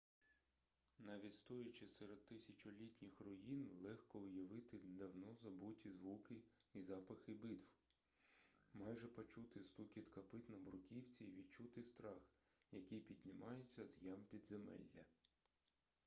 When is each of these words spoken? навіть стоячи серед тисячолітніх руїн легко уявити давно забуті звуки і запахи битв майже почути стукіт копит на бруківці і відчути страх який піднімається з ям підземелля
навіть 0.99 1.35
стоячи 1.35 1.87
серед 1.87 2.25
тисячолітніх 2.25 3.21
руїн 3.21 3.69
легко 3.81 4.19
уявити 4.19 4.77
давно 4.83 5.35
забуті 5.35 5.89
звуки 5.91 6.35
і 6.73 6.81
запахи 6.81 7.33
битв 7.33 7.71
майже 8.73 9.07
почути 9.07 9.59
стукіт 9.63 10.09
копит 10.09 10.49
на 10.49 10.57
бруківці 10.57 11.23
і 11.23 11.35
відчути 11.35 11.83
страх 11.83 12.31
який 12.71 12.99
піднімається 12.99 13.87
з 13.87 14.01
ям 14.03 14.25
підземелля 14.29 15.05